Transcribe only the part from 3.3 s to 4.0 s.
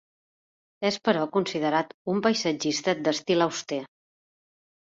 auster.